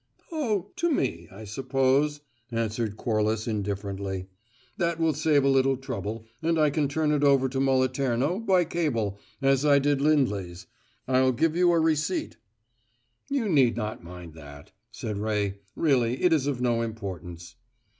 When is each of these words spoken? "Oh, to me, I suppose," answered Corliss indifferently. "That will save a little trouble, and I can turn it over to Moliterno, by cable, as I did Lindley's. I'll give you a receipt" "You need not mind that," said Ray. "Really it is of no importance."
"Oh, 0.31 0.71
to 0.77 0.89
me, 0.89 1.27
I 1.31 1.43
suppose," 1.43 2.21
answered 2.51 2.97
Corliss 2.97 3.47
indifferently. 3.47 4.25
"That 4.77 4.99
will 4.99 5.13
save 5.13 5.43
a 5.43 5.47
little 5.47 5.77
trouble, 5.77 6.25
and 6.41 6.57
I 6.57 6.71
can 6.71 6.87
turn 6.87 7.11
it 7.11 7.23
over 7.23 7.47
to 7.49 7.59
Moliterno, 7.59 8.39
by 8.39 8.65
cable, 8.65 9.19
as 9.43 9.63
I 9.63 9.77
did 9.77 10.01
Lindley's. 10.01 10.65
I'll 11.07 11.31
give 11.33 11.55
you 11.55 11.71
a 11.71 11.79
receipt" 11.79 12.37
"You 13.29 13.47
need 13.47 13.77
not 13.77 14.03
mind 14.03 14.33
that," 14.33 14.71
said 14.89 15.19
Ray. 15.19 15.59
"Really 15.75 16.23
it 16.23 16.33
is 16.33 16.47
of 16.47 16.59
no 16.61 16.81
importance." 16.81 17.53